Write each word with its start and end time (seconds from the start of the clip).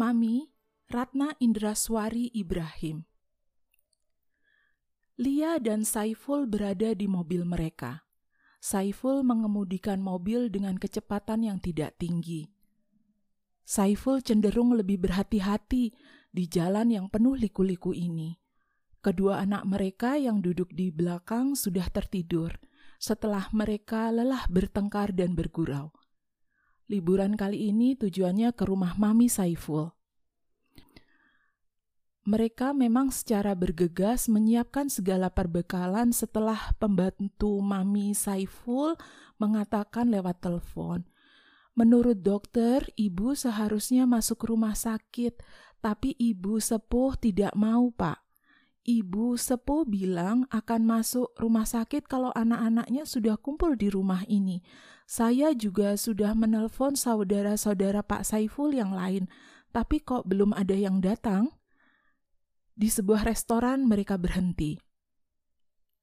Mami 0.00 0.48
Ratna 0.88 1.36
Indraswari 1.44 2.32
Ibrahim. 2.32 3.04
Lia 5.20 5.60
dan 5.60 5.84
Saiful 5.84 6.48
berada 6.48 6.96
di 6.96 7.04
mobil 7.04 7.44
mereka. 7.44 8.08
Saiful 8.64 9.20
mengemudikan 9.20 10.00
mobil 10.00 10.48
dengan 10.48 10.80
kecepatan 10.80 11.44
yang 11.44 11.60
tidak 11.60 12.00
tinggi. 12.00 12.48
Saiful 13.68 14.24
cenderung 14.24 14.72
lebih 14.72 15.04
berhati-hati 15.04 15.92
di 16.32 16.44
jalan 16.48 16.88
yang 16.88 17.12
penuh 17.12 17.36
liku-liku 17.36 17.92
ini. 17.92 18.40
Kedua 19.04 19.44
anak 19.44 19.68
mereka 19.68 20.16
yang 20.16 20.40
duduk 20.40 20.72
di 20.72 20.88
belakang 20.88 21.52
sudah 21.52 21.84
tertidur 21.92 22.56
setelah 22.96 23.52
mereka 23.52 24.08
lelah 24.08 24.48
bertengkar 24.48 25.12
dan 25.12 25.36
bergurau. 25.36 25.92
Liburan 26.90 27.38
kali 27.38 27.70
ini 27.70 27.94
tujuannya 27.94 28.50
ke 28.50 28.66
rumah 28.66 28.98
Mami 28.98 29.30
Saiful. 29.30 29.94
Mereka 32.26 32.74
memang 32.74 33.14
secara 33.14 33.54
bergegas 33.54 34.26
menyiapkan 34.26 34.90
segala 34.90 35.30
perbekalan 35.30 36.10
setelah 36.10 36.74
pembantu 36.82 37.62
Mami 37.62 38.10
Saiful 38.10 38.98
mengatakan 39.38 40.10
lewat 40.10 40.42
telepon. 40.42 41.06
Menurut 41.78 42.26
dokter, 42.26 42.82
ibu 42.98 43.38
seharusnya 43.38 44.02
masuk 44.10 44.50
rumah 44.50 44.74
sakit, 44.74 45.38
tapi 45.78 46.18
ibu 46.18 46.58
sepuh 46.58 47.14
tidak 47.14 47.54
mau, 47.54 47.94
Pak. 47.94 48.18
Ibu 48.80 49.36
sepuh 49.36 49.84
bilang 49.84 50.48
akan 50.48 50.88
masuk 50.88 51.36
rumah 51.36 51.68
sakit 51.68 52.08
kalau 52.08 52.32
anak-anaknya 52.32 53.04
sudah 53.04 53.36
kumpul 53.36 53.76
di 53.76 53.92
rumah 53.92 54.24
ini. 54.24 54.64
Saya 55.04 55.52
juga 55.52 56.00
sudah 56.00 56.32
menelpon 56.32 56.96
saudara-saudara 56.96 58.00
Pak 58.00 58.24
Saiful 58.24 58.72
yang 58.72 58.96
lain, 58.96 59.28
tapi 59.74 60.00
kok 60.00 60.24
belum 60.24 60.56
ada 60.56 60.72
yang 60.72 61.04
datang? 61.04 61.52
Di 62.72 62.88
sebuah 62.88 63.28
restoran 63.28 63.84
mereka 63.84 64.16
berhenti. 64.16 64.80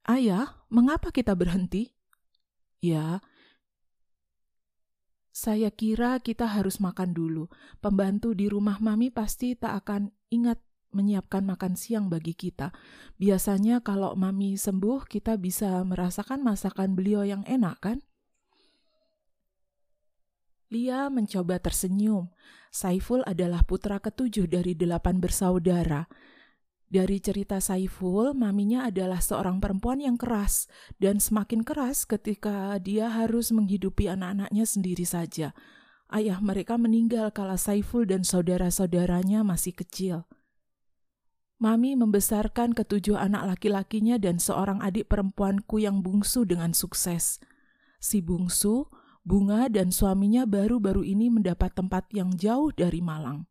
Ayah, 0.06 0.62
mengapa 0.70 1.10
kita 1.10 1.34
berhenti? 1.34 1.98
Ya, 2.78 3.26
saya 5.38 5.70
kira 5.70 6.18
kita 6.18 6.50
harus 6.50 6.82
makan 6.82 7.14
dulu. 7.14 7.46
Pembantu 7.78 8.34
di 8.34 8.50
rumah 8.50 8.82
mami 8.82 9.14
pasti 9.14 9.54
tak 9.54 9.86
akan 9.86 10.10
ingat 10.34 10.58
menyiapkan 10.98 11.46
makan 11.46 11.78
siang 11.78 12.10
bagi 12.10 12.34
kita. 12.34 12.74
Biasanya 13.22 13.86
kalau 13.86 14.18
mami 14.18 14.58
sembuh, 14.58 15.06
kita 15.06 15.38
bisa 15.38 15.78
merasakan 15.86 16.42
masakan 16.42 16.98
beliau 16.98 17.22
yang 17.22 17.46
enak, 17.46 17.78
kan? 17.78 17.98
Lia 20.74 21.08
mencoba 21.08 21.62
tersenyum. 21.62 22.34
Saiful 22.74 23.24
adalah 23.24 23.64
putra 23.64 24.02
ketujuh 24.02 24.50
dari 24.50 24.74
delapan 24.76 25.22
bersaudara. 25.22 26.10
Dari 26.88 27.20
cerita 27.20 27.60
Saiful, 27.60 28.32
maminya 28.32 28.88
adalah 28.88 29.20
seorang 29.20 29.60
perempuan 29.60 30.00
yang 30.00 30.16
keras 30.16 30.72
dan 31.04 31.20
semakin 31.20 31.68
keras 31.68 32.08
ketika 32.08 32.80
dia 32.80 33.12
harus 33.12 33.52
menghidupi 33.52 34.08
anak-anaknya 34.08 34.64
sendiri 34.64 35.04
saja. 35.04 35.52
Ayah 36.08 36.40
mereka 36.40 36.80
meninggal 36.80 37.36
kala 37.36 37.60
Saiful 37.60 38.08
dan 38.08 38.24
saudara-saudaranya 38.24 39.44
masih 39.44 39.76
kecil. 39.76 40.24
Mami 41.58 41.98
membesarkan 41.98 42.78
ketujuh 42.78 43.18
anak 43.18 43.58
laki-lakinya 43.58 44.22
dan 44.22 44.38
seorang 44.38 44.78
adik 44.86 45.10
perempuanku 45.10 45.82
yang 45.82 46.06
bungsu 46.06 46.46
dengan 46.46 46.78
sukses. 46.78 47.42
Si 47.98 48.22
bungsu, 48.22 48.86
Bunga 49.28 49.68
dan 49.68 49.92
suaminya 49.92 50.48
baru-baru 50.48 51.04
ini 51.04 51.28
mendapat 51.28 51.76
tempat 51.76 52.08
yang 52.16 52.32
jauh 52.40 52.72
dari 52.72 53.04
Malang. 53.04 53.44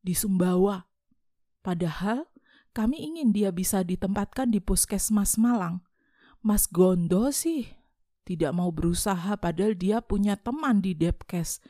Di 0.00 0.16
Sumbawa. 0.16 0.88
Padahal 1.60 2.24
kami 2.72 3.04
ingin 3.04 3.28
dia 3.28 3.52
bisa 3.52 3.84
ditempatkan 3.84 4.48
di 4.48 4.56
puskesmas 4.56 5.36
Malang. 5.36 5.84
Mas 6.40 6.64
Gondo 6.64 7.28
sih 7.28 7.68
tidak 8.24 8.56
mau 8.56 8.72
berusaha 8.72 9.36
padahal 9.36 9.76
dia 9.76 10.00
punya 10.00 10.32
teman 10.40 10.80
di 10.80 10.96
Depkes 10.96 11.60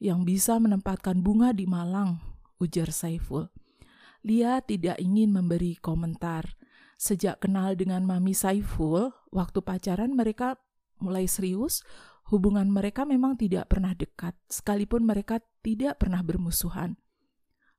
yang 0.00 0.24
bisa 0.24 0.56
menempatkan 0.56 1.20
bunga 1.20 1.52
di 1.52 1.68
Malang, 1.68 2.16
ujar 2.64 2.88
Saiful. 2.96 3.52
Lia 4.24 4.64
tidak 4.64 4.96
ingin 4.96 5.36
memberi 5.36 5.76
komentar. 5.76 6.56
Sejak 6.96 7.44
kenal 7.44 7.76
dengan 7.76 8.08
Mami 8.08 8.32
Saiful, 8.32 9.12
waktu 9.28 9.60
pacaran 9.60 10.16
mereka 10.16 10.56
mulai 10.96 11.28
serius, 11.28 11.84
hubungan 12.32 12.72
mereka 12.72 13.04
memang 13.04 13.36
tidak 13.36 13.68
pernah 13.68 13.92
dekat, 13.92 14.32
sekalipun 14.48 15.04
mereka 15.04 15.44
tidak 15.60 16.00
pernah 16.00 16.24
bermusuhan. 16.24 16.96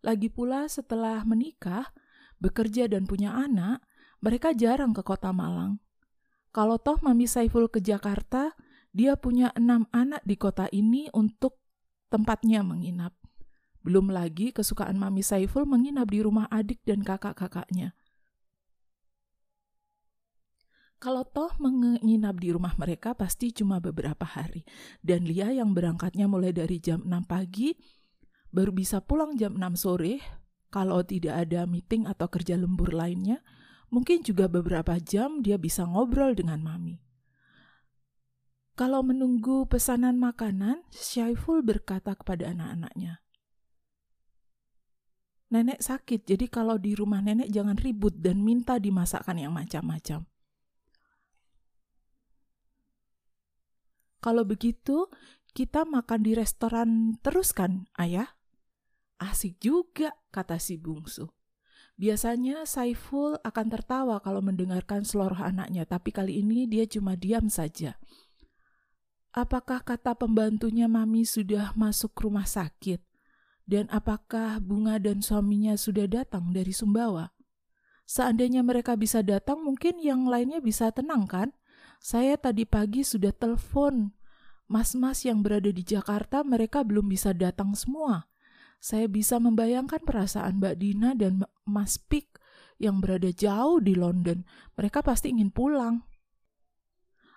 Lagi 0.05 0.29
pula 0.29 0.69
setelah 0.69 1.25
menikah, 1.25 1.89
bekerja 2.37 2.85
dan 2.85 3.09
punya 3.09 3.33
anak, 3.33 3.81
mereka 4.21 4.53
jarang 4.53 4.93
ke 4.93 5.01
kota 5.01 5.33
Malang. 5.33 5.81
Kalau 6.53 6.77
toh 6.77 7.01
Mami 7.01 7.25
Saiful 7.25 7.73
ke 7.73 7.81
Jakarta, 7.81 8.53
dia 8.93 9.17
punya 9.17 9.49
enam 9.57 9.89
anak 9.89 10.21
di 10.21 10.37
kota 10.37 10.69
ini 10.69 11.09
untuk 11.09 11.57
tempatnya 12.13 12.61
menginap. 12.61 13.17
Belum 13.85 14.09
lagi 14.09 14.49
kesukaan 14.49 14.97
Mami 14.97 15.21
Saiful 15.21 15.69
menginap 15.69 16.09
di 16.09 16.25
rumah 16.25 16.49
adik 16.49 16.81
dan 16.89 17.05
kakak-kakaknya. 17.05 17.93
Kalau 20.97 21.21
toh 21.21 21.53
menginap 21.61 22.41
di 22.41 22.49
rumah 22.49 22.73
mereka 22.81 23.13
pasti 23.13 23.53
cuma 23.53 23.77
beberapa 23.77 24.25
hari. 24.25 24.65
Dan 25.05 25.29
Lia 25.29 25.53
yang 25.53 25.77
berangkatnya 25.77 26.25
mulai 26.25 26.49
dari 26.49 26.81
jam 26.81 27.05
6 27.05 27.29
pagi, 27.29 27.77
baru 28.49 28.73
bisa 28.73 29.05
pulang 29.05 29.37
jam 29.37 29.53
6 29.53 29.77
sore. 29.77 30.17
Kalau 30.73 31.05
tidak 31.05 31.45
ada 31.45 31.69
meeting 31.69 32.09
atau 32.09 32.25
kerja 32.25 32.57
lembur 32.57 32.89
lainnya, 32.89 33.45
mungkin 33.93 34.25
juga 34.25 34.49
beberapa 34.49 34.97
jam 34.97 35.45
dia 35.45 35.61
bisa 35.61 35.85
ngobrol 35.85 36.33
dengan 36.33 36.65
Mami. 36.65 36.97
Kalau 38.73 39.05
menunggu 39.05 39.69
pesanan 39.69 40.17
makanan, 40.17 40.83
Syaiful 40.89 41.61
berkata 41.61 42.17
kepada 42.17 42.49
anak-anaknya, 42.49 43.23
Nenek 45.53 45.77
sakit, 45.77 46.25
jadi 46.25 46.49
kalau 46.49 46.81
di 46.81 46.97
rumah 46.97 47.21
nenek 47.21 47.53
jangan 47.53 47.77
ribut 47.77 48.17
dan 48.17 48.41
minta 48.41 48.81
dimasakkan 48.81 49.37
yang 49.37 49.53
macam-macam. 49.53 50.25
Kalau 54.25 54.41
begitu, 54.41 55.05
kita 55.53 55.85
makan 55.85 56.25
di 56.25 56.33
restoran 56.33 57.21
terus 57.21 57.53
kan, 57.53 57.85
ayah? 58.01 58.33
Asik 59.21 59.61
juga, 59.61 60.17
kata 60.33 60.57
si 60.57 60.81
bungsu. 60.81 61.29
Biasanya 61.95 62.65
Saiful 62.65 63.37
akan 63.45 63.67
tertawa 63.69 64.17
kalau 64.25 64.41
mendengarkan 64.41 65.05
seluruh 65.05 65.37
anaknya, 65.37 65.85
tapi 65.85 66.09
kali 66.09 66.41
ini 66.41 66.65
dia 66.65 66.89
cuma 66.89 67.13
diam 67.13 67.53
saja. 67.53 68.01
Apakah 69.29 69.85
kata 69.85 70.17
pembantunya 70.17 70.89
Mami 70.89 71.21
sudah 71.21 71.77
masuk 71.77 72.17
rumah 72.17 72.49
sakit? 72.49 73.04
Dan 73.65 73.89
apakah 73.89 74.61
Bunga 74.61 75.01
dan 75.01 75.25
suaminya 75.25 75.73
sudah 75.73 76.05
datang 76.05 76.53
dari 76.53 76.69
Sumbawa? 76.69 77.33
Seandainya 78.05 78.61
mereka 78.61 78.93
bisa 78.93 79.25
datang, 79.25 79.65
mungkin 79.65 79.97
yang 79.97 80.29
lainnya 80.29 80.61
bisa 80.61 80.93
tenang 80.93 81.25
kan? 81.25 81.49
Saya 81.97 82.37
tadi 82.37 82.69
pagi 82.69 83.01
sudah 83.01 83.33
telepon. 83.33 84.13
Mas-mas 84.69 85.25
yang 85.25 85.41
berada 85.41 85.73
di 85.73 85.81
Jakarta, 85.81 86.45
mereka 86.45 86.85
belum 86.85 87.09
bisa 87.09 87.33
datang 87.33 87.73
semua. 87.73 88.29
Saya 88.77 89.09
bisa 89.09 89.41
membayangkan 89.41 90.05
perasaan 90.05 90.61
Mbak 90.61 90.75
Dina 90.77 91.17
dan 91.17 91.41
Mas 91.65 91.97
Pik 91.97 92.37
yang 92.77 93.01
berada 93.01 93.33
jauh 93.33 93.81
di 93.81 93.97
London. 93.97 94.45
Mereka 94.77 95.01
pasti 95.01 95.33
ingin 95.33 95.49
pulang. 95.49 96.05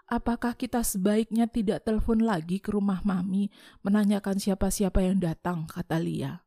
Apakah 0.09 0.57
kita 0.57 0.81
sebaiknya 0.81 1.53
tidak 1.53 1.85
telepon 1.85 2.25
lagi 2.25 2.65
ke 2.65 2.73
rumah 2.73 3.05
Mami 3.05 3.53
menanyakan 3.85 4.41
siapa-siapa 4.41 5.05
yang 5.05 5.21
datang, 5.21 5.69
kata 5.69 6.01
Lia. 6.01 6.41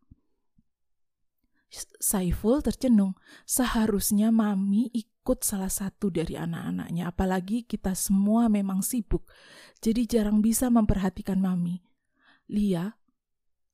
Saiful 2.01 2.65
tercenung. 2.65 3.13
Seharusnya 3.45 4.33
Mami 4.33 4.89
ikut 4.89 5.45
salah 5.45 5.69
satu 5.69 6.09
dari 6.09 6.33
anak-anaknya, 6.41 7.13
apalagi 7.13 7.61
kita 7.69 7.93
semua 7.93 8.49
memang 8.49 8.81
sibuk, 8.81 9.29
jadi 9.77 10.09
jarang 10.09 10.41
bisa 10.41 10.73
memperhatikan 10.73 11.37
Mami. 11.37 11.85
Lia, 12.49 12.97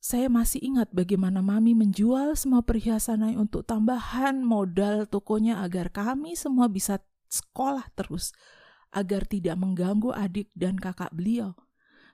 saya 0.03 0.27
masih 0.27 0.61
ingat 0.67 0.91
bagaimana 0.91 1.39
Mami 1.39 1.73
menjual 1.73 2.35
semua 2.35 2.59
perhiasannya 2.59 3.39
untuk 3.39 3.63
tambahan 3.63 4.43
modal 4.43 5.07
tokonya 5.07 5.63
agar 5.63 5.89
kami 5.95 6.35
semua 6.35 6.67
bisa 6.67 6.99
sekolah 7.31 7.87
terus 7.95 8.35
agar 8.91 9.27
tidak 9.27 9.55
mengganggu 9.59 10.13
adik 10.15 10.51
dan 10.55 10.79
kakak 10.79 11.11
beliau. 11.11 11.57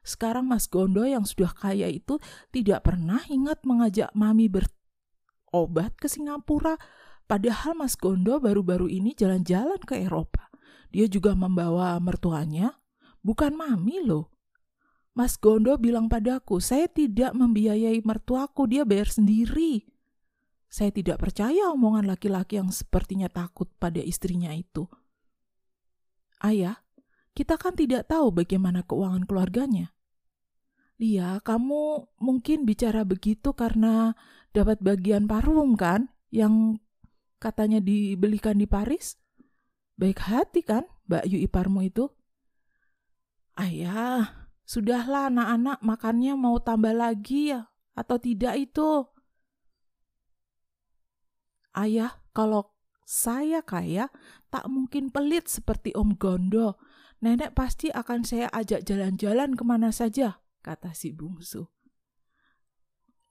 Sekarang 0.04 0.52
Mas 0.52 0.68
Gondo 0.68 1.08
yang 1.08 1.24
sudah 1.24 1.56
kaya 1.56 1.88
itu 1.88 2.20
tidak 2.52 2.84
pernah 2.84 3.24
ingat 3.32 3.64
mengajak 3.64 4.12
Mami 4.12 4.52
berobat 4.52 5.96
ke 5.96 6.12
Singapura. 6.12 6.76
Padahal 7.24 7.80
Mas 7.80 7.96
Gondo 7.96 8.44
baru-baru 8.44 8.92
ini 8.92 9.16
jalan-jalan 9.16 9.80
ke 9.80 10.04
Eropa. 10.04 10.52
Dia 10.92 11.08
juga 11.08 11.34
membawa 11.34 11.96
mertuanya, 12.04 12.84
bukan 13.24 13.56
Mami 13.56 14.04
loh. 14.04 14.30
Mas 15.16 15.40
Gondo 15.40 15.80
bilang 15.80 16.12
padaku, 16.12 16.60
saya 16.60 16.92
tidak 16.92 17.32
membiayai 17.38 18.02
mertuaku, 18.04 18.68
dia 18.68 18.84
bayar 18.84 19.08
sendiri. 19.08 19.88
Saya 20.74 20.90
tidak 20.90 21.22
percaya 21.22 21.70
omongan 21.70 22.10
laki-laki 22.10 22.58
yang 22.58 22.74
sepertinya 22.74 23.30
takut 23.30 23.70
pada 23.78 24.02
istrinya 24.02 24.50
itu. 24.52 24.90
Ayah, 26.44 26.84
kita 27.32 27.56
kan 27.56 27.74
tidak 27.80 28.12
tahu 28.12 28.36
bagaimana 28.36 28.84
keuangan 28.84 29.24
keluarganya. 29.24 29.96
Lia, 31.00 31.40
kamu 31.40 32.12
mungkin 32.20 32.68
bicara 32.68 33.08
begitu 33.08 33.56
karena 33.56 34.12
dapat 34.52 34.84
bagian 34.84 35.26
parfum 35.26 35.80
kan 35.80 36.12
yang 36.30 36.84
katanya 37.40 37.80
dibelikan 37.80 38.60
di 38.60 38.68
Paris? 38.68 39.16
Baik 39.96 40.20
hati 40.20 40.62
kan 40.68 40.84
Mbak 41.08 41.24
Yu 41.32 41.38
Iparmu 41.48 41.80
itu? 41.88 42.12
Ayah, 43.56 44.52
sudahlah 44.68 45.32
anak-anak 45.32 45.80
makannya 45.80 46.34
mau 46.36 46.60
tambah 46.60 46.92
lagi 46.92 47.56
ya 47.56 47.72
atau 47.96 48.18
tidak 48.20 48.60
itu? 48.60 49.06
Ayah, 51.74 52.14
kalau 52.34 52.73
saya 53.04 53.62
kaya, 53.64 54.10
tak 54.48 54.68
mungkin 54.72 55.12
pelit 55.12 55.52
seperti 55.52 55.92
Om 55.94 56.16
Gondo. 56.16 56.80
Nenek 57.24 57.56
pasti 57.56 57.88
akan 57.88 58.28
saya 58.28 58.52
ajak 58.52 58.84
jalan-jalan 58.84 59.56
ke 59.56 59.64
mana 59.64 59.96
saja, 59.96 60.44
kata 60.60 60.92
si 60.92 61.16
bungsu. 61.16 61.72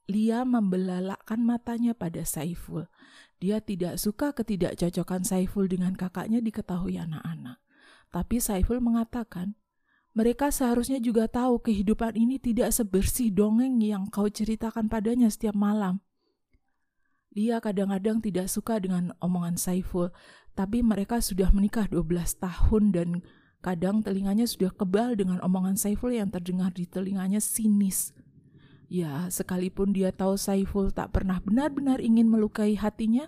Lia 0.09 0.43
membelalakkan 0.43 1.39
matanya 1.39 1.95
pada 1.95 2.27
Saiful. 2.27 2.91
Dia 3.39 3.63
tidak 3.63 4.01
suka 4.01 4.35
ketidakcocokan 4.35 5.23
Saiful 5.23 5.71
dengan 5.71 5.95
kakaknya 5.95 6.43
diketahui 6.43 6.99
anak-anak. 6.99 7.63
Tapi 8.11 8.37
Saiful 8.43 8.83
mengatakan, 8.83 9.55
mereka 10.13 10.53
seharusnya 10.53 11.01
juga 11.01 11.25
tahu 11.25 11.57
kehidupan 11.57 12.13
ini 12.13 12.37
tidak 12.37 12.69
sebersih 12.69 13.33
dongeng 13.33 13.81
yang 13.81 14.05
kau 14.13 14.29
ceritakan 14.29 14.85
padanya 14.85 15.25
setiap 15.31 15.57
malam. 15.57 16.05
Dia 17.33 17.57
kadang-kadang 17.57 18.21
tidak 18.21 18.45
suka 18.45 18.77
dengan 18.77 19.09
omongan 19.17 19.57
Saiful, 19.57 20.13
tapi 20.53 20.85
mereka 20.85 21.17
sudah 21.17 21.49
menikah 21.49 21.89
12 21.89 22.37
tahun 22.37 22.83
dan 22.93 23.09
kadang 23.65 24.05
telinganya 24.05 24.45
sudah 24.45 24.69
kebal 24.69 25.17
dengan 25.17 25.41
omongan 25.41 25.73
Saiful 25.73 26.13
yang 26.13 26.29
terdengar 26.29 26.69
di 26.69 26.85
telinganya 26.85 27.41
sinis. 27.41 28.13
Ya, 28.85 29.25
sekalipun 29.33 29.97
dia 29.97 30.13
tahu 30.13 30.37
Saiful 30.37 30.93
tak 30.93 31.17
pernah 31.17 31.41
benar-benar 31.41 31.97
ingin 31.97 32.29
melukai 32.29 32.77
hatinya, 32.77 33.25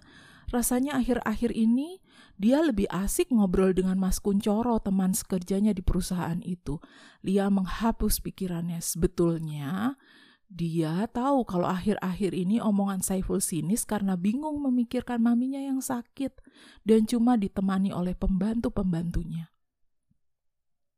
rasanya 0.53 1.01
akhir-akhir 1.01 1.57
ini 1.57 1.97
dia 2.35 2.59
lebih 2.59 2.85
asik 2.91 3.31
ngobrol 3.31 3.71
dengan 3.71 3.95
Mas 3.95 4.19
Kuncoro, 4.19 4.75
teman 4.83 5.15
sekerjanya 5.15 5.71
di 5.71 5.79
perusahaan 5.79 6.37
itu. 6.43 6.83
Lia 7.23 7.47
menghapus 7.47 8.19
pikirannya. 8.19 8.83
Sebetulnya, 8.83 9.95
dia 10.45 11.09
tahu 11.09 11.41
kalau 11.43 11.65
akhir-akhir 11.65 12.31
ini 12.37 12.61
omongan 12.61 13.01
Saiful 13.01 13.41
sinis 13.41 13.83
karena 13.83 14.13
bingung 14.13 14.61
memikirkan 14.61 15.17
maminya 15.17 15.57
yang 15.57 15.81
sakit 15.81 16.37
dan 16.85 17.09
cuma 17.09 17.35
ditemani 17.35 17.89
oleh 17.89 18.13
pembantu-pembantunya. 18.13 19.49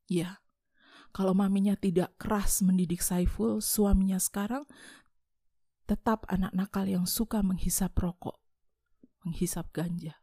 Ya, 0.08 0.40
kalau 1.16 1.32
maminya 1.32 1.76
tidak 1.80 2.16
keras 2.20 2.60
mendidik 2.64 3.00
Saiful, 3.00 3.64
suaminya 3.64 4.20
sekarang 4.20 4.68
tetap 5.88 6.28
anak 6.28 6.52
nakal 6.52 6.84
yang 6.84 7.08
suka 7.08 7.40
menghisap 7.40 7.96
rokok, 7.96 8.36
menghisap 9.24 9.72
ganja. 9.72 10.20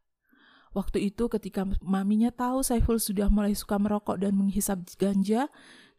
Waktu 0.75 1.15
itu 1.15 1.31
ketika 1.31 1.65
maminya 1.81 2.35
tahu 2.35 2.67
Saiful 2.67 2.99
sudah 2.99 3.31
mulai 3.31 3.55
suka 3.55 3.79
merokok 3.79 4.19
dan 4.19 4.35
menghisap 4.35 4.83
ganja, 4.99 5.47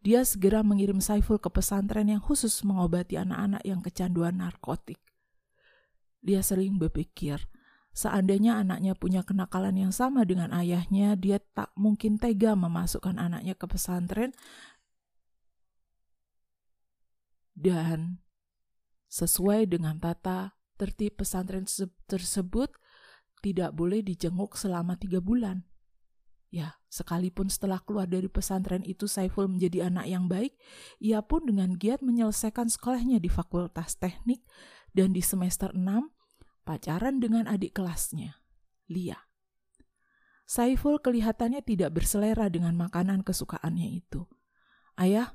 dia 0.06 0.22
segera 0.22 0.62
mengirim 0.62 1.02
Saiful 1.02 1.42
ke 1.42 1.50
pesantren 1.50 2.06
yang 2.06 2.22
khusus 2.22 2.62
mengobati 2.62 3.18
anak-anak 3.18 3.66
yang 3.66 3.82
kecanduan 3.82 4.38
narkotik. 4.38 5.02
Dia 6.22 6.46
sering 6.46 6.78
berpikir, 6.78 7.42
seandainya 7.90 8.62
anaknya 8.62 8.94
punya 8.94 9.26
kenakalan 9.26 9.74
yang 9.74 9.90
sama 9.90 10.22
dengan 10.22 10.54
ayahnya, 10.54 11.18
dia 11.18 11.42
tak 11.42 11.74
mungkin 11.74 12.22
tega 12.22 12.54
memasukkan 12.54 13.18
anaknya 13.18 13.58
ke 13.58 13.66
pesantren 13.66 14.30
dan 17.58 18.22
sesuai 19.10 19.66
dengan 19.66 19.98
tata 19.98 20.54
tertib 20.78 21.18
pesantren 21.18 21.66
tersebut 22.06 22.70
tidak 23.42 23.72
boleh 23.74 24.04
dijenguk 24.06 24.54
selama 24.54 25.00
tiga 25.02 25.18
bulan. 25.18 25.66
Ya, 26.54 26.78
sekalipun 26.88 27.50
setelah 27.52 27.82
keluar 27.84 28.08
dari 28.08 28.30
pesantren 28.32 28.86
itu 28.86 29.10
Saiful 29.10 29.50
menjadi 29.50 29.90
anak 29.92 30.06
yang 30.08 30.26
baik, 30.30 30.56
ia 31.02 31.20
pun 31.26 31.44
dengan 31.44 31.76
giat 31.76 32.00
menyelesaikan 32.06 32.72
sekolahnya 32.72 33.20
di 33.20 33.28
Fakultas 33.28 33.98
Teknik 34.00 34.46
dan 34.96 35.12
di 35.12 35.20
semester 35.20 35.76
6 35.76 35.84
pacaran 36.64 37.20
dengan 37.20 37.46
adik 37.46 37.76
kelasnya, 37.78 38.40
Lia. 38.88 39.20
Saiful 40.46 41.02
kelihatannya 41.02 41.66
tidak 41.66 41.98
berselera 41.98 42.54
dengan 42.54 42.78
makanan 42.78 43.26
kesukaannya 43.26 43.98
itu. 43.98 44.30
Ayah, 44.94 45.34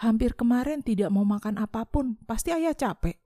hampir 0.00 0.32
kemarin 0.32 0.80
tidak 0.80 1.12
mau 1.12 1.28
makan 1.28 1.60
apa 1.60 1.84
pun, 1.84 2.16
pasti 2.24 2.50
ayah 2.50 2.72
capek. 2.72 3.20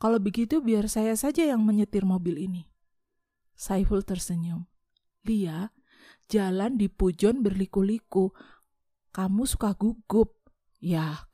Kalau 0.00 0.16
begitu 0.16 0.64
biar 0.64 0.88
saya 0.88 1.12
saja 1.14 1.44
yang 1.44 1.60
menyetir 1.60 2.08
mobil 2.08 2.40
ini. 2.40 2.64
Saiful 3.54 4.00
tersenyum. 4.00 4.64
Lia, 5.24 5.72
jalan 6.28 6.76
di 6.80 6.90
pujon 6.90 7.44
berliku-liku. 7.44 8.32
Kamu 9.14 9.46
suka 9.46 9.76
gugup. 9.78 10.42
Ya, 10.82 11.28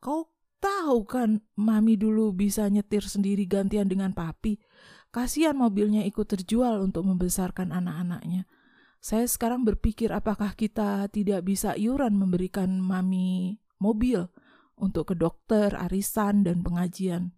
kau 0.00 0.32
tahu 0.62 1.04
kan 1.04 1.44
mami 1.60 2.00
dulu 2.00 2.32
bisa 2.32 2.64
nyetir 2.72 3.04
sendiri 3.04 3.44
gantian 3.44 3.84
dengan 3.84 4.16
papi. 4.16 4.56
Kasihan 5.12 5.54
mobilnya 5.54 6.02
ikut 6.08 6.26
terjual 6.26 6.80
untuk 6.80 7.06
membesarkan 7.06 7.70
anak-anaknya. 7.70 8.48
Saya 9.04 9.28
sekarang 9.28 9.68
berpikir 9.68 10.08
apakah 10.10 10.56
kita 10.56 11.04
tidak 11.12 11.44
bisa 11.44 11.76
iuran 11.76 12.16
memberikan 12.16 12.80
mami 12.80 13.60
mobil 13.76 14.32
untuk 14.80 15.12
ke 15.12 15.14
dokter, 15.14 15.76
arisan, 15.76 16.42
dan 16.42 16.64
pengajian. 16.64 17.36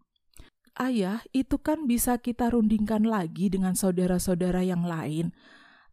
Ayah, 0.76 1.24
itu 1.32 1.56
kan 1.58 1.88
bisa 1.88 2.20
kita 2.20 2.52
rundingkan 2.52 3.02
lagi 3.02 3.48
dengan 3.48 3.72
saudara-saudara 3.74 4.60
yang 4.62 4.84
lain. 4.84 5.32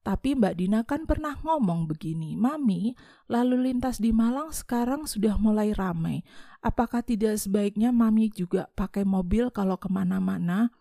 Tapi 0.03 0.35
Mbak 0.35 0.55
Dina 0.59 0.83
kan 0.83 1.07
pernah 1.07 1.39
ngomong 1.39 1.87
begini, 1.87 2.35
Mami, 2.35 2.91
lalu 3.31 3.71
lintas 3.71 4.03
di 4.03 4.11
Malang 4.11 4.51
sekarang 4.51 5.07
sudah 5.07 5.39
mulai 5.39 5.71
ramai. 5.71 6.27
Apakah 6.59 7.07
tidak 7.07 7.39
sebaiknya 7.39 7.95
Mami 7.95 8.27
juga 8.27 8.67
pakai 8.75 9.07
mobil 9.07 9.47
kalau 9.55 9.79
ke 9.79 9.87
mana-mana? 9.87 10.75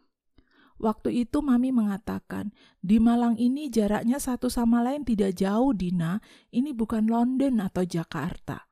Waktu 0.83 1.23
itu 1.23 1.39
Mami 1.39 1.71
mengatakan, 1.71 2.51
di 2.83 2.99
Malang 2.99 3.39
ini 3.39 3.71
jaraknya 3.71 4.19
satu 4.19 4.51
sama 4.51 4.83
lain 4.83 5.07
tidak 5.07 5.39
jauh 5.39 5.71
Dina, 5.71 6.19
ini 6.51 6.75
bukan 6.75 7.07
London 7.07 7.63
atau 7.63 7.87
Jakarta. 7.87 8.67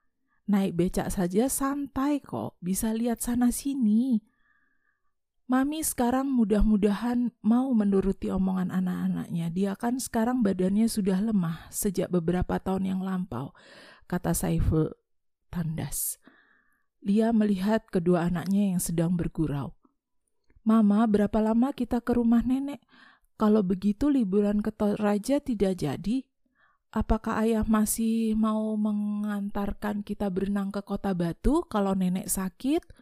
Naik 0.50 0.74
becak 0.74 1.14
saja 1.14 1.46
santai 1.46 2.18
kok, 2.18 2.58
bisa 2.58 2.90
lihat 2.90 3.22
sana-sini. 3.22 4.18
Mami 5.50 5.82
sekarang 5.82 6.30
mudah-mudahan 6.30 7.34
mau 7.42 7.74
menuruti 7.74 8.30
omongan 8.30 8.70
anak-anaknya. 8.70 9.50
Dia 9.50 9.72
kan 9.74 9.98
sekarang 9.98 10.46
badannya 10.46 10.86
sudah 10.86 11.18
lemah 11.18 11.66
sejak 11.74 12.06
beberapa 12.06 12.62
tahun 12.62 12.94
yang 12.94 13.00
lampau, 13.02 13.50
kata 14.06 14.30
Saiful 14.30 14.94
tandas. 15.50 16.22
Dia 17.02 17.34
melihat 17.34 17.82
kedua 17.90 18.30
anaknya 18.30 18.78
yang 18.78 18.78
sedang 18.78 19.18
bergurau. 19.18 19.74
Mama, 20.62 21.02
berapa 21.10 21.42
lama 21.42 21.74
kita 21.74 21.98
ke 21.98 22.14
rumah 22.14 22.46
nenek? 22.46 22.78
Kalau 23.34 23.66
begitu 23.66 24.06
liburan 24.06 24.62
ke 24.62 24.70
Toraja 24.70 25.42
tidak 25.42 25.82
jadi. 25.82 26.30
Apakah 26.94 27.42
ayah 27.42 27.66
masih 27.66 28.38
mau 28.38 28.78
mengantarkan 28.78 30.06
kita 30.06 30.30
berenang 30.30 30.70
ke 30.70 30.78
kota 30.86 31.10
Batu 31.10 31.66
kalau 31.66 31.98
nenek 31.98 32.30
sakit? 32.30 32.99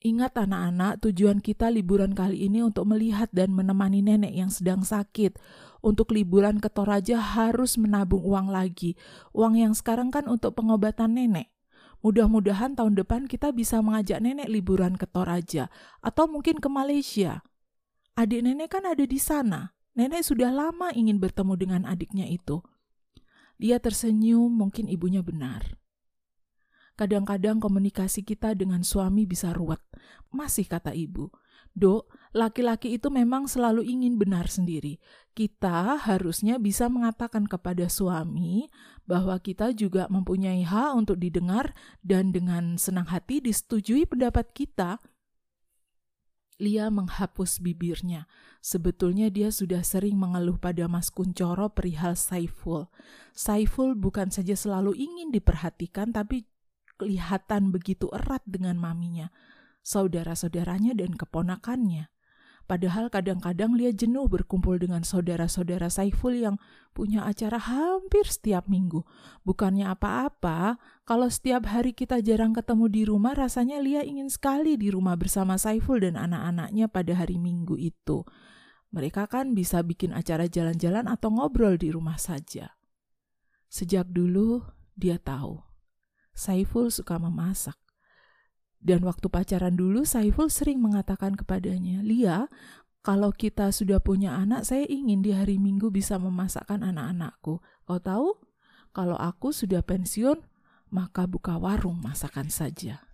Ingat 0.00 0.32
anak-anak, 0.32 1.04
tujuan 1.04 1.44
kita 1.44 1.68
liburan 1.68 2.16
kali 2.16 2.48
ini 2.48 2.64
untuk 2.64 2.88
melihat 2.88 3.28
dan 3.36 3.52
menemani 3.52 4.00
nenek 4.00 4.32
yang 4.32 4.48
sedang 4.48 4.80
sakit. 4.80 5.36
Untuk 5.84 6.16
liburan 6.16 6.56
ke 6.56 6.72
Toraja 6.72 7.20
harus 7.20 7.76
menabung 7.76 8.24
uang 8.24 8.48
lagi. 8.48 8.96
Uang 9.36 9.60
yang 9.60 9.76
sekarang 9.76 10.08
kan 10.08 10.24
untuk 10.24 10.56
pengobatan 10.56 11.20
nenek. 11.20 11.52
Mudah-mudahan 12.00 12.80
tahun 12.80 12.96
depan 12.96 13.28
kita 13.28 13.52
bisa 13.52 13.84
mengajak 13.84 14.24
nenek 14.24 14.48
liburan 14.48 14.96
ke 14.96 15.04
Toraja 15.04 15.68
atau 16.00 16.24
mungkin 16.24 16.56
ke 16.56 16.68
Malaysia. 16.72 17.44
Adik 18.16 18.40
nenek 18.40 18.72
kan 18.72 18.88
ada 18.88 19.04
di 19.04 19.20
sana. 19.20 19.76
Nenek 19.92 20.24
sudah 20.24 20.48
lama 20.48 20.88
ingin 20.96 21.20
bertemu 21.20 21.60
dengan 21.60 21.82
adiknya 21.84 22.24
itu. 22.24 22.64
Dia 23.60 23.76
tersenyum, 23.76 24.48
mungkin 24.48 24.88
ibunya 24.88 25.20
benar. 25.20 25.76
Kadang-kadang 27.00 27.64
komunikasi 27.64 28.20
kita 28.20 28.52
dengan 28.52 28.84
suami 28.84 29.24
bisa 29.24 29.56
ruwet. 29.56 29.80
Masih 30.28 30.68
kata 30.68 30.92
ibu, 30.92 31.32
Dok, 31.70 32.10
laki-laki 32.34 32.98
itu 32.98 33.08
memang 33.14 33.46
selalu 33.46 33.86
ingin 33.86 34.18
benar 34.18 34.50
sendiri. 34.50 34.98
Kita 35.32 35.96
harusnya 36.02 36.58
bisa 36.58 36.90
mengatakan 36.90 37.46
kepada 37.46 37.86
suami 37.86 38.66
bahwa 39.06 39.38
kita 39.38 39.70
juga 39.70 40.10
mempunyai 40.10 40.66
hak 40.66 40.90
untuk 40.98 41.16
didengar 41.22 41.72
dan 42.02 42.34
dengan 42.34 42.74
senang 42.74 43.06
hati 43.06 43.38
disetujui 43.38 44.04
pendapat 44.04 44.50
kita. 44.50 44.98
Lia 46.60 46.92
menghapus 46.92 47.64
bibirnya. 47.64 48.28
Sebetulnya 48.60 49.32
dia 49.32 49.48
sudah 49.48 49.80
sering 49.80 50.20
mengeluh 50.20 50.60
pada 50.60 50.84
Mas 50.84 51.08
Kuncoro 51.08 51.72
perihal 51.72 52.12
Saiful. 52.12 52.92
Saiful 53.32 53.96
bukan 53.96 54.28
saja 54.28 54.52
selalu 54.52 54.92
ingin 54.92 55.32
diperhatikan, 55.32 56.12
tapi 56.12 56.44
kelihatan 57.00 57.72
begitu 57.72 58.12
erat 58.12 58.44
dengan 58.44 58.76
maminya, 58.76 59.32
saudara-saudaranya, 59.80 60.92
dan 60.92 61.16
keponakannya. 61.16 62.12
Padahal 62.70 63.10
kadang-kadang 63.10 63.74
Lia 63.74 63.90
jenuh 63.90 64.30
berkumpul 64.30 64.78
dengan 64.78 65.02
saudara-saudara 65.02 65.90
Saiful 65.90 66.38
yang 66.38 66.54
punya 66.94 67.26
acara 67.26 67.58
hampir 67.58 68.22
setiap 68.30 68.70
minggu. 68.70 69.02
Bukannya 69.42 69.90
apa-apa, 69.90 70.78
kalau 71.02 71.26
setiap 71.26 71.66
hari 71.66 71.90
kita 71.90 72.22
jarang 72.22 72.54
ketemu 72.54 72.86
di 72.86 73.02
rumah, 73.10 73.34
rasanya 73.34 73.82
Lia 73.82 74.06
ingin 74.06 74.30
sekali 74.30 74.78
di 74.78 74.86
rumah 74.86 75.18
bersama 75.18 75.58
Saiful 75.58 75.98
dan 75.98 76.14
anak-anaknya 76.14 76.86
pada 76.86 77.18
hari 77.18 77.42
minggu 77.42 77.74
itu. 77.74 78.22
Mereka 78.94 79.26
kan 79.26 79.50
bisa 79.50 79.82
bikin 79.82 80.14
acara 80.14 80.46
jalan-jalan 80.46 81.10
atau 81.10 81.34
ngobrol 81.34 81.74
di 81.74 81.90
rumah 81.90 82.22
saja. 82.22 82.78
Sejak 83.66 84.06
dulu, 84.14 84.62
dia 84.94 85.18
tahu. 85.18 85.69
Saiful 86.40 86.88
suka 86.88 87.20
memasak. 87.20 87.76
Dan 88.80 89.04
waktu 89.04 89.28
pacaran 89.28 89.76
dulu, 89.76 90.08
Saiful 90.08 90.48
sering 90.48 90.80
mengatakan 90.80 91.36
kepadanya, 91.36 92.00
Lia, 92.00 92.48
kalau 93.04 93.28
kita 93.28 93.68
sudah 93.76 94.00
punya 94.00 94.40
anak, 94.40 94.64
saya 94.64 94.88
ingin 94.88 95.20
di 95.20 95.36
hari 95.36 95.60
Minggu 95.60 95.92
bisa 95.92 96.16
memasakkan 96.16 96.80
anak-anakku. 96.80 97.60
Kau 97.60 98.00
tahu, 98.00 98.40
kalau 98.96 99.20
aku 99.20 99.52
sudah 99.52 99.84
pensiun, 99.84 100.40
maka 100.88 101.28
buka 101.28 101.60
warung 101.60 102.00
masakan 102.00 102.48
saja. 102.48 103.04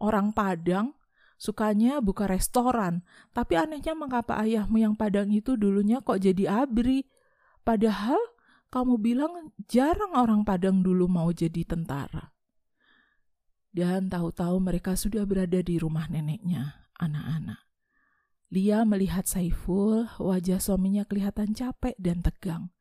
Orang 0.00 0.32
Padang 0.32 0.96
sukanya 1.36 2.00
buka 2.00 2.24
restoran, 2.24 3.04
tapi 3.36 3.60
anehnya 3.60 3.92
mengapa 3.92 4.40
ayahmu 4.40 4.80
yang 4.80 4.96
Padang 4.96 5.28
itu 5.28 5.60
dulunya 5.60 6.00
kok 6.00 6.16
jadi 6.16 6.64
abri? 6.64 7.04
Padahal 7.60 8.18
kamu 8.70 9.02
bilang 9.02 9.50
jarang 9.66 10.14
orang 10.14 10.46
Padang 10.46 10.80
dulu 10.80 11.10
mau 11.10 11.28
jadi 11.34 11.66
tentara. 11.66 12.30
Dan 13.70 14.10
tahu-tahu 14.10 14.58
mereka 14.58 14.98
sudah 14.98 15.22
berada 15.26 15.62
di 15.62 15.78
rumah 15.78 16.10
neneknya, 16.10 16.90
anak-anak. 16.98 17.70
Lia 18.50 18.82
melihat 18.82 19.30
Saiful, 19.30 20.10
wajah 20.18 20.58
suaminya 20.58 21.06
kelihatan 21.06 21.54
capek 21.54 21.94
dan 22.02 22.18
tegang. 22.18 22.74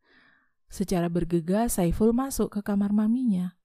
Secara 0.66 1.10
bergegas, 1.10 1.78
Saiful 1.78 2.10
masuk 2.10 2.54
ke 2.58 2.62
kamar 2.66 2.90
maminya. 2.90 3.58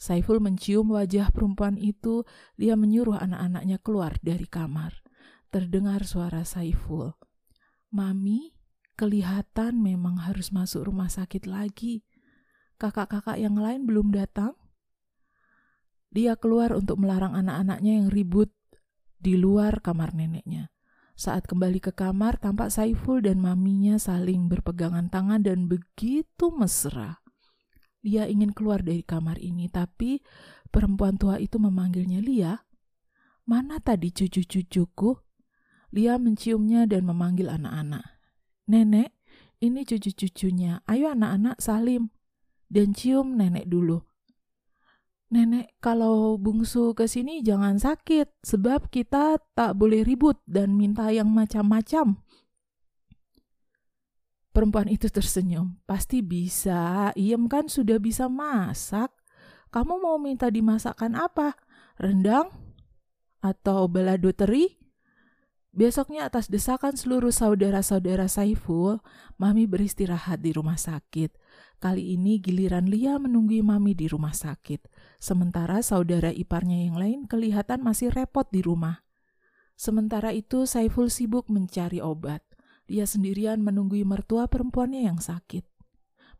Saiful 0.00 0.40
mencium 0.40 0.88
wajah 0.92 1.28
perempuan 1.28 1.76
itu, 1.76 2.24
Lia 2.56 2.80
menyuruh 2.80 3.20
anak-anaknya 3.20 3.76
keluar 3.80 4.16
dari 4.24 4.48
kamar. 4.48 5.04
Terdengar 5.52 6.08
suara 6.08 6.48
Saiful. 6.48 7.12
Mami, 7.92 8.52
kelihatan 8.98 9.78
memang 9.78 10.18
harus 10.26 10.50
masuk 10.50 10.90
rumah 10.90 11.06
sakit 11.06 11.46
lagi. 11.46 12.02
Kakak-kakak 12.82 13.38
yang 13.38 13.54
lain 13.54 13.86
belum 13.86 14.10
datang? 14.10 14.58
Dia 16.10 16.34
keluar 16.34 16.74
untuk 16.74 16.98
melarang 16.98 17.38
anak-anaknya 17.38 18.02
yang 18.02 18.08
ribut 18.10 18.50
di 19.22 19.38
luar 19.38 19.78
kamar 19.78 20.18
neneknya. 20.18 20.74
Saat 21.18 21.46
kembali 21.46 21.82
ke 21.82 21.94
kamar, 21.94 22.38
tampak 22.38 22.70
Saiful 22.70 23.22
dan 23.22 23.42
maminya 23.42 23.98
saling 23.98 24.46
berpegangan 24.50 25.10
tangan 25.10 25.42
dan 25.42 25.70
begitu 25.70 26.50
mesra. 26.54 27.22
Dia 28.02 28.30
ingin 28.30 28.54
keluar 28.54 28.82
dari 28.82 29.02
kamar 29.02 29.42
ini, 29.42 29.66
tapi 29.66 30.22
perempuan 30.70 31.18
tua 31.18 31.42
itu 31.42 31.58
memanggilnya 31.58 32.22
Lia. 32.22 32.54
Mana 33.50 33.82
tadi 33.82 34.14
cucu-cucuku? 34.14 35.18
Lia 35.94 36.14
menciumnya 36.22 36.86
dan 36.86 37.02
memanggil 37.06 37.50
anak-anak. 37.50 38.17
Nenek, 38.68 39.16
ini 39.64 39.82
cucu-cucunya. 39.82 40.84
Ayo 40.84 41.10
anak-anak 41.10 41.58
salim. 41.58 42.12
Dan 42.68 42.92
cium 42.92 43.40
nenek 43.40 43.64
dulu. 43.64 44.04
Nenek, 45.28 45.76
kalau 45.80 46.36
bungsu 46.36 46.92
ke 46.92 47.04
sini 47.04 47.40
jangan 47.40 47.80
sakit, 47.80 48.44
sebab 48.44 48.92
kita 48.92 49.40
tak 49.52 49.76
boleh 49.76 50.00
ribut 50.04 50.40
dan 50.48 50.76
minta 50.76 51.08
yang 51.12 51.28
macam-macam. 51.32 52.20
Perempuan 54.52 54.88
itu 54.88 55.12
tersenyum. 55.12 55.76
Pasti 55.84 56.24
bisa, 56.24 57.12
Iem 57.12 57.44
kan 57.48 57.68
sudah 57.68 58.00
bisa 58.00 58.28
masak. 58.28 59.12
Kamu 59.68 60.00
mau 60.00 60.16
minta 60.16 60.48
dimasakkan 60.48 61.12
apa? 61.12 61.56
Rendang? 62.00 62.48
Atau 63.44 63.84
balado 63.86 64.32
teri? 64.32 64.77
Besoknya 65.68 66.24
atas 66.24 66.48
desakan 66.48 66.96
seluruh 66.96 67.30
saudara-saudara 67.30 68.24
Saiful, 68.26 69.04
Mami 69.36 69.68
beristirahat 69.68 70.40
di 70.40 70.56
rumah 70.56 70.80
sakit. 70.80 71.36
Kali 71.78 72.16
ini 72.16 72.40
giliran 72.40 72.88
Lia 72.88 73.20
menunggui 73.20 73.60
Mami 73.60 73.92
di 73.92 74.08
rumah 74.08 74.32
sakit. 74.32 74.88
Sementara 75.20 75.84
saudara 75.84 76.32
iparnya 76.32 76.88
yang 76.88 76.96
lain 76.96 77.20
kelihatan 77.28 77.84
masih 77.84 78.10
repot 78.10 78.48
di 78.48 78.64
rumah. 78.64 79.04
Sementara 79.78 80.34
itu 80.34 80.66
Saiful 80.66 81.12
sibuk 81.12 81.46
mencari 81.52 82.02
obat. 82.02 82.42
Dia 82.88 83.04
sendirian 83.04 83.60
menunggui 83.60 84.02
mertua 84.02 84.48
perempuannya 84.48 85.04
yang 85.04 85.20
sakit. 85.20 85.62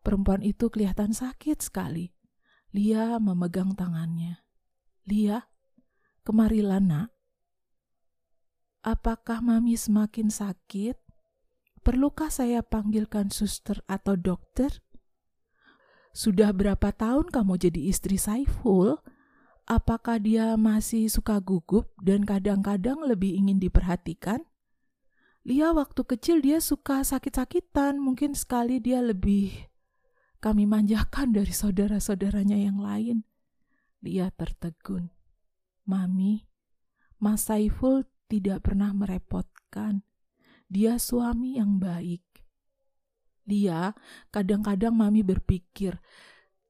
Perempuan 0.00 0.40
itu 0.40 0.73
kelihatan 0.73 1.12
sakit 1.12 1.61
sekali. 1.61 2.11
Lia 2.73 3.20
memegang 3.20 3.76
tangannya. 3.76 4.40
Lia, 5.04 5.44
kemarilah 6.25 6.80
nak. 6.80 7.17
Apakah 8.87 9.42
mami 9.42 9.75
semakin 9.75 10.30
sakit? 10.30 10.94
Perlukah 11.82 12.30
saya 12.30 12.62
panggilkan 12.62 13.32
suster 13.35 13.82
atau 13.90 14.14
dokter? 14.14 14.70
Sudah 16.14 16.50
berapa 16.54 16.94
tahun 16.94 17.30
kamu 17.30 17.58
jadi 17.58 17.80
istri 17.90 18.18
Saiful? 18.18 18.99
Apakah 19.68 20.23
dia 20.23 20.56
masih 20.56 21.12
suka 21.12 21.38
gugup 21.42 21.92
dan 22.00 22.25
kadang-kadang 22.25 23.04
lebih 23.04 23.37
ingin 23.37 23.61
diperhatikan? 23.61 24.47
Lia 25.44 25.73
waktu 25.73 26.04
kecil 26.04 26.40
dia 26.44 26.61
suka 26.61 27.04
sakit-sakitan, 27.04 28.00
mungkin 28.00 28.37
sekali 28.37 28.80
dia 28.80 29.00
lebih 29.00 29.68
kami 30.38 30.70
manjakan 30.70 31.35
dari 31.35 31.50
saudara-saudaranya 31.50 32.58
yang 32.58 32.78
lain. 32.78 33.26
Lia 34.06 34.30
tertegun. 34.30 35.11
Mami, 35.82 36.47
Mas 37.18 37.50
Saiful 37.50 38.06
tidak 38.28 38.68
pernah 38.68 38.92
merepotkan. 38.92 40.04
Dia 40.68 41.00
suami 41.00 41.56
yang 41.56 41.80
baik. 41.80 42.23
Dia 43.49 43.97
kadang-kadang 44.28 44.92
mami 44.92 45.25
berpikir, 45.25 45.97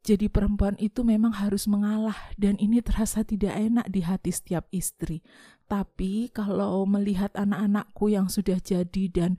jadi 0.09 0.33
perempuan 0.33 0.73
itu 0.81 1.05
memang 1.05 1.37
harus 1.37 1.69
mengalah 1.69 2.17
dan 2.41 2.57
ini 2.57 2.81
terasa 2.81 3.27
tidak 3.29 3.53
enak 3.53 3.87
di 3.93 4.01
hati 4.01 4.33
setiap 4.33 4.65
istri. 4.73 5.21
Tapi 5.69 6.33
kalau 6.33 6.89
melihat 6.89 7.35
anak-anakku 7.37 8.09
yang 8.09 8.33
sudah 8.33 8.57
jadi 8.57 9.05
dan 9.13 9.37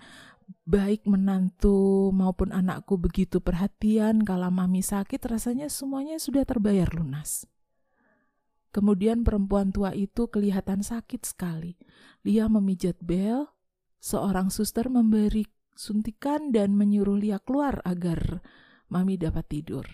baik 0.70 1.10
menantu 1.10 2.14
maupun 2.14 2.54
anakku 2.54 3.02
begitu 3.02 3.42
perhatian 3.42 4.22
kalau 4.22 4.54
mami 4.54 4.86
sakit 4.86 5.18
rasanya 5.26 5.74
semuanya 5.74 6.22
sudah 6.22 6.46
terbayar 6.46 6.86
lunas. 6.94 7.50
Kemudian 8.70 9.26
perempuan 9.26 9.74
tua 9.74 9.98
itu 9.98 10.30
kelihatan 10.30 10.86
sakit 10.86 11.26
sekali. 11.26 11.74
Lia 12.22 12.46
memijat 12.46 13.02
bel, 13.02 13.50
seorang 13.98 14.54
suster 14.54 14.88
memberi 14.88 15.46
suntikan 15.74 16.54
dan 16.54 16.78
menyuruh 16.78 17.18
Lia 17.18 17.40
keluar 17.42 17.82
agar 17.88 18.46
Mami 18.90 19.18
dapat 19.18 19.46
tidur. 19.50 19.86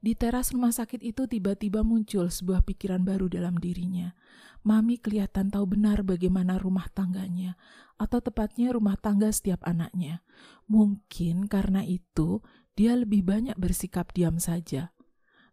Di 0.00 0.16
teras 0.16 0.56
rumah 0.56 0.72
sakit 0.72 1.04
itu 1.04 1.28
tiba-tiba 1.28 1.84
muncul 1.84 2.32
sebuah 2.32 2.64
pikiran 2.64 3.04
baru 3.04 3.28
dalam 3.28 3.60
dirinya. 3.60 4.16
Mami 4.64 4.96
kelihatan 4.96 5.52
tahu 5.52 5.76
benar 5.76 6.00
bagaimana 6.04 6.56
rumah 6.56 6.88
tangganya, 6.88 7.60
atau 8.00 8.24
tepatnya 8.24 8.72
rumah 8.72 8.96
tangga 8.96 9.28
setiap 9.28 9.60
anaknya. 9.68 10.24
Mungkin 10.72 11.52
karena 11.52 11.84
itu 11.84 12.40
dia 12.76 12.96
lebih 12.96 13.28
banyak 13.28 13.56
bersikap 13.60 14.12
diam 14.16 14.40
saja. 14.40 14.92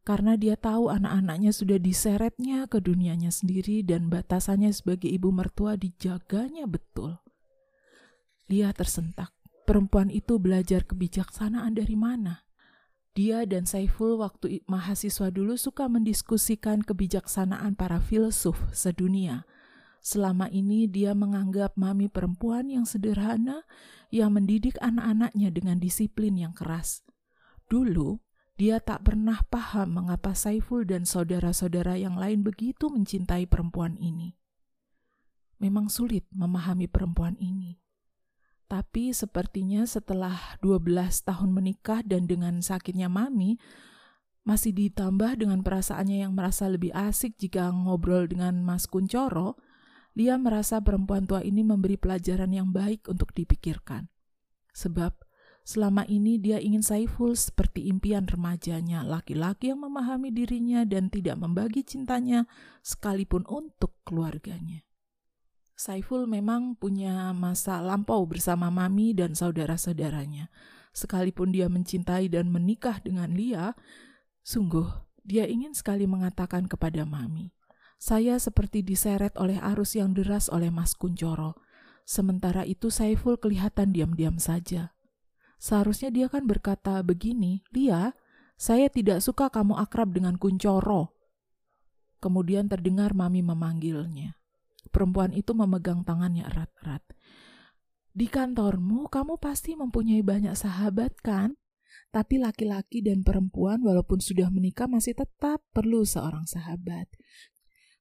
Karena 0.07 0.39
dia 0.39 0.55
tahu 0.55 0.87
anak-anaknya 0.87 1.51
sudah 1.51 1.83
diseretnya 1.83 2.63
ke 2.71 2.79
dunianya 2.79 3.27
sendiri 3.27 3.83
dan 3.83 4.07
batasannya 4.07 4.71
sebagai 4.71 5.11
ibu 5.11 5.35
mertua 5.35 5.75
dijaganya 5.75 6.63
betul. 6.63 7.19
Lia 8.47 8.71
tersentak. 8.71 9.35
Perempuan 9.67 10.07
itu 10.07 10.39
belajar 10.39 10.87
kebijaksanaan 10.87 11.75
dari 11.75 11.99
mana? 11.99 12.47
Dia 13.19 13.43
dan 13.43 13.67
Saiful 13.67 14.15
waktu 14.23 14.63
mahasiswa 14.63 15.27
dulu 15.27 15.59
suka 15.59 15.91
mendiskusikan 15.91 16.87
kebijaksanaan 16.87 17.75
para 17.75 17.99
filsuf 17.99 18.55
sedunia. 18.71 19.43
Selama 19.99 20.47
ini 20.47 20.87
dia 20.87 21.11
menganggap 21.11 21.75
mami 21.75 22.07
perempuan 22.07 22.71
yang 22.71 22.87
sederhana 22.87 23.67
yang 24.07 24.31
mendidik 24.31 24.79
anak-anaknya 24.79 25.51
dengan 25.51 25.83
disiplin 25.83 26.39
yang 26.39 26.55
keras. 26.55 27.03
Dulu, 27.67 28.23
dia 28.57 28.81
tak 28.81 29.05
pernah 29.05 29.45
paham 29.53 30.01
mengapa 30.01 30.33
Saiful 30.33 30.81
dan 30.81 31.05
saudara-saudara 31.05 31.93
yang 32.01 32.17
lain 32.17 32.41
begitu 32.41 32.89
mencintai 32.89 33.45
perempuan 33.45 33.93
ini. 34.01 34.33
Memang 35.61 35.93
sulit 35.93 36.25
memahami 36.33 36.89
perempuan 36.89 37.37
ini. 37.37 37.77
Tapi 38.65 39.13
sepertinya 39.13 39.85
setelah 39.85 40.57
12 40.65 40.89
tahun 41.23 41.49
menikah 41.53 42.01
dan 42.01 42.25
dengan 42.25 42.59
sakitnya 42.59 43.07
mami, 43.07 43.61
masih 44.41 44.73
ditambah 44.73 45.37
dengan 45.37 45.61
perasaannya 45.61 46.25
yang 46.25 46.33
merasa 46.33 46.65
lebih 46.65 46.89
asik 46.97 47.37
jika 47.37 47.69
ngobrol 47.69 48.25
dengan 48.25 48.65
Mas 48.65 48.89
Kuncoro, 48.89 49.59
dia 50.17 50.33
merasa 50.39 50.81
perempuan 50.81 51.29
tua 51.29 51.45
ini 51.45 51.61
memberi 51.61 51.93
pelajaran 51.93 52.49
yang 52.49 52.73
baik 52.73 53.05
untuk 53.05 53.37
dipikirkan. 53.37 54.09
Sebab 54.73 55.26
selama 55.67 56.07
ini 56.07 56.39
dia 56.39 56.63
ingin 56.63 56.79
Saiful 56.79 57.36
seperti 57.36 57.91
impian 57.91 58.24
remajanya, 58.24 59.03
laki-laki 59.03 59.75
yang 59.75 59.83
memahami 59.83 60.31
dirinya 60.31 60.88
dan 60.88 61.12
tidak 61.12 61.36
membagi 61.36 61.83
cintanya 61.83 62.47
sekalipun 62.79 63.43
untuk 63.51 64.00
keluarganya. 64.07 64.88
Saiful 65.75 66.24
memang 66.24 66.79
punya 66.79 67.36
masa 67.36 67.83
lampau 67.83 68.24
bersama 68.24 68.71
mami 68.71 69.12
dan 69.12 69.36
saudara-saudaranya. 69.36 70.47
Sekalipun 70.95 71.51
dia 71.51 71.67
mencintai 71.67 72.31
dan 72.31 72.50
menikah 72.50 73.03
dengan 73.03 73.36
Lia, 73.36 73.75
Sungguh, 74.47 74.88
dia 75.27 75.43
ingin 75.43 75.75
sekali 75.75 76.07
mengatakan 76.07 76.71
kepada 76.71 77.03
Mami, 77.03 77.51
saya 78.00 78.39
seperti 78.39 78.79
diseret 78.79 79.36
oleh 79.36 79.59
arus 79.59 80.00
yang 80.00 80.15
deras 80.15 80.47
oleh 80.47 80.71
Mas 80.71 80.95
Kuncoro. 80.95 81.59
Sementara 82.07 82.63
itu 82.63 82.88
Saiful 82.88 83.36
kelihatan 83.36 83.91
diam-diam 83.91 84.39
saja. 84.39 84.95
Seharusnya 85.57 86.13
dia 86.13 86.29
kan 86.29 86.45
berkata 86.45 87.01
begini, 87.01 87.65
Lia, 87.73 88.13
saya 88.57 88.89
tidak 88.89 89.21
suka 89.21 89.49
kamu 89.49 89.77
akrab 89.77 90.13
dengan 90.13 90.37
Kuncoro. 90.37 91.17
Kemudian 92.17 92.69
terdengar 92.69 93.13
Mami 93.13 93.45
memanggilnya. 93.45 94.37
Perempuan 94.89 95.33
itu 95.33 95.53
memegang 95.53 96.01
tangannya 96.01 96.45
erat-erat. 96.45 97.05
Di 98.17 98.25
kantormu 98.25 99.13
kamu 99.13 99.37
pasti 99.37 99.77
mempunyai 99.77 100.25
banyak 100.25 100.57
sahabat 100.57 101.21
kan? 101.21 101.53
Tapi 102.09 102.41
laki-laki 102.41 103.05
dan 103.05 103.21
perempuan 103.21 103.85
walaupun 103.85 104.17
sudah 104.17 104.49
menikah 104.49 104.89
masih 104.89 105.13
tetap 105.13 105.61
perlu 105.69 106.01
seorang 106.01 106.49
sahabat. 106.49 107.05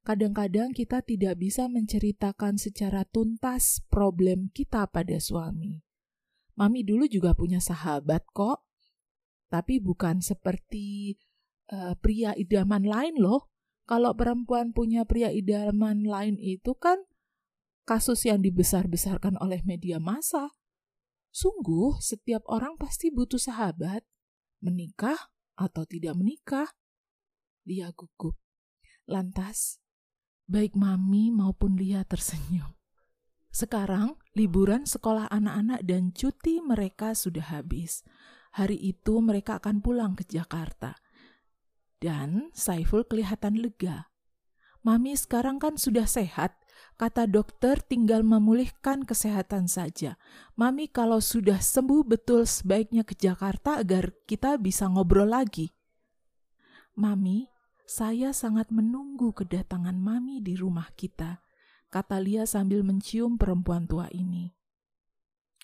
Kadang-kadang 0.07 0.71
kita 0.73 1.03
tidak 1.03 1.37
bisa 1.43 1.67
menceritakan 1.67 2.57
secara 2.57 3.03
tuntas 3.05 3.83
problem 3.91 4.49
kita 4.55 4.87
pada 4.89 5.19
suami. 5.19 5.86
Mami 6.57 6.85
dulu 6.89 7.05
juga 7.05 7.37
punya 7.37 7.61
sahabat 7.61 8.25
kok, 8.33 8.65
tapi 9.53 9.77
bukan 9.79 10.25
seperti 10.25 11.21
uh, 11.69 11.93
pria 12.01 12.33
idaman 12.33 12.85
lain 12.85 13.21
loh. 13.21 13.53
Kalau 13.87 14.19
perempuan 14.19 14.75
punya 14.75 15.07
pria 15.07 15.31
idaman 15.31 16.03
lain 16.03 16.35
itu 16.43 16.75
kan 16.75 16.99
kasus 17.87 18.27
yang 18.27 18.43
dibesar-besarkan 18.43 19.39
oleh 19.39 19.63
media 19.63 20.03
massa. 20.03 20.51
Sungguh, 21.31 22.01
setiap 22.03 22.43
orang 22.51 22.75
pasti 22.81 23.13
butuh 23.15 23.39
sahabat, 23.39 24.03
menikah 24.59 25.31
atau 25.55 25.87
tidak 25.87 26.17
menikah. 26.19 26.73
Dia 27.63 27.95
gugup. 27.95 28.35
Lantas, 29.07 29.79
baik 30.51 30.75
Mami 30.75 31.31
maupun 31.31 31.79
Lia 31.79 32.03
tersenyum. 32.03 32.76
Sekarang, 33.57 34.21
liburan 34.37 34.85
sekolah 34.85 35.33
anak-anak 35.33 35.81
dan 35.89 36.13
cuti 36.13 36.61
mereka 36.61 37.17
sudah 37.17 37.57
habis. 37.57 38.05
Hari 38.53 38.77
itu 38.77 39.25
mereka 39.25 39.57
akan 39.57 39.81
pulang 39.81 40.13
ke 40.13 40.29
Jakarta. 40.29 40.93
Dan 41.97 42.53
Saiful 42.53 43.09
kelihatan 43.09 43.57
lega. 43.57 44.13
Mami 44.85 45.17
sekarang 45.17 45.57
kan 45.57 45.81
sudah 45.81 46.05
sehat, 46.05 46.53
Kata 46.97 47.29
dokter 47.29 47.81
tinggal 47.81 48.25
memulihkan 48.25 49.05
kesehatan 49.05 49.69
saja. 49.69 50.17
Mami 50.57 50.89
kalau 50.89 51.21
sudah 51.21 51.61
sembuh 51.61 52.05
betul 52.05 52.49
sebaiknya 52.49 53.05
ke 53.05 53.13
Jakarta 53.17 53.81
agar 53.81 54.13
kita 54.25 54.57
bisa 54.57 54.89
ngobrol 54.89 55.29
lagi. 55.29 55.73
Mami, 56.97 57.49
saya 57.85 58.33
sangat 58.33 58.73
menunggu 58.73 59.37
kedatangan 59.37 59.97
Mami 59.97 60.41
di 60.41 60.57
rumah 60.57 60.89
kita, 60.97 61.45
kata 61.97 62.21
Lia 62.21 62.45
sambil 62.45 62.85
mencium 62.85 63.41
perempuan 63.41 63.89
tua 63.89 64.13
ini. 64.13 64.53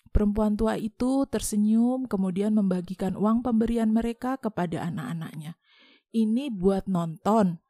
Perempuan 0.09 0.57
tua 0.57 0.81
itu 0.81 1.29
tersenyum 1.29 2.09
kemudian 2.09 2.57
membagikan 2.57 3.13
uang 3.13 3.45
pemberian 3.45 3.93
mereka 3.93 4.41
kepada 4.41 4.81
anak-anaknya. 4.89 5.61
Ini 6.09 6.49
buat 6.49 6.89
nonton, 6.89 7.61